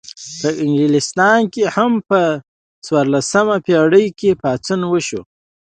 په 0.39 0.49
انګلستان 0.63 1.39
کې 1.53 1.63
هم 1.75 1.91
په 2.09 2.19
څوارلسمه 2.85 3.55
پیړۍ 3.65 4.07
کې 4.19 4.31
پاڅون 4.41 4.81
وشو. 4.87 5.21